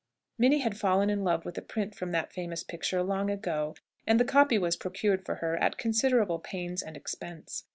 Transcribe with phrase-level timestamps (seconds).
[0.39, 3.75] Minnie had fallen in love with a print from that famous picture long ago,
[4.07, 7.65] and the copy was procured for her at considerable pains and expense.